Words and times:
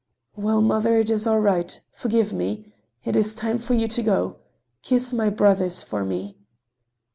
"Well, 0.35 0.61
mother, 0.63 0.97
it 0.97 1.11
is 1.11 1.27
all 1.27 1.39
right. 1.39 1.79
Forgive 1.91 2.33
me. 2.33 2.73
It 3.05 3.15
is 3.15 3.35
time 3.35 3.59
for 3.59 3.75
you 3.75 3.87
to 3.89 4.01
go. 4.01 4.37
Kiss 4.81 5.13
my 5.13 5.29
brothers 5.29 5.83
for 5.83 6.03
me." 6.03 6.39